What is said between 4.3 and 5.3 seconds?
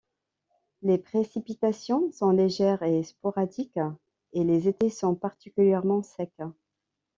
et les étés sont